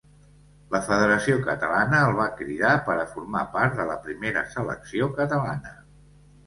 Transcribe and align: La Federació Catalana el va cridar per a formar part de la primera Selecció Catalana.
La 0.75 0.79
Federació 0.87 1.35
Catalana 1.49 1.99
el 2.07 2.17
va 2.21 2.27
cridar 2.41 2.73
per 2.89 2.97
a 3.03 3.07
formar 3.13 3.45
part 3.59 3.79
de 3.83 3.87
la 3.93 4.01
primera 4.09 4.45
Selecció 4.57 5.13
Catalana. 5.21 5.81